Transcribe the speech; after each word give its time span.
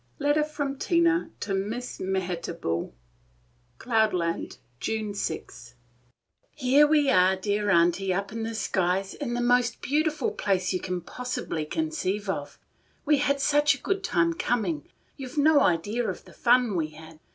LETTER 0.17 0.43
FROM 0.43 0.77
TINA 0.79 1.29
TO 1.39 1.53
MISS 1.53 1.99
MEHITABLE. 1.99 2.91
"CLOUDLAND, 3.77 4.57
JUNE 4.79 5.13
6. 5.13 5.75
"Here 6.55 6.87
we 6.87 7.11
are, 7.11 7.35
dear 7.35 7.69
Aunty, 7.69 8.11
up 8.11 8.31
in 8.31 8.41
the 8.41 8.55
skies, 8.55 9.13
in 9.13 9.35
the 9.35 9.41
most 9.41 9.79
beautiful 9.79 10.31
place 10.31 10.71
that 10.71 10.73
you 10.73 10.79
can 10.81 11.01
possibly 11.01 11.65
conceive 11.67 12.31
of. 12.31 12.57
We 13.05 13.17
had 13.19 13.39
such 13.39 13.75
a 13.75 13.81
good 13.83 14.03
time 14.03 14.33
coming! 14.33 14.87
you 15.17 15.29
've 15.29 15.37
no 15.37 15.59
idea 15.61 16.09
of 16.09 16.25
the 16.25 16.33
fun 16.33 16.75
we 16.75 16.87
had. 16.87 17.19